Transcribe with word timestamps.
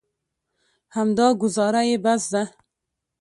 همدا 0.95 1.27
ګوزاره 1.41 1.81
یې 1.89 1.97
بس 2.03 2.23
ده. 2.33 2.43